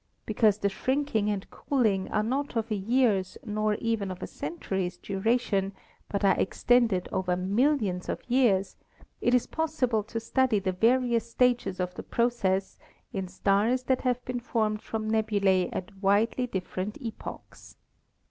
[0.25, 4.97] Because the shrinking and cooling are not of a year's nor even of a century's
[4.97, 5.73] dura tion,
[6.09, 8.77] but are extended over millions of years,
[9.21, 12.79] it is possible to study the various stages of the process
[13.13, 17.77] in stars that have been formed from nebulae at widely different epochs.